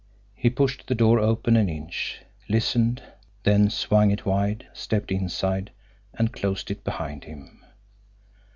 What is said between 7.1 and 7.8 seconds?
him.